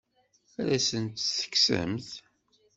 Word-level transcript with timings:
Ad 0.61 0.67
asent-tt-tekksemt? 0.77 2.09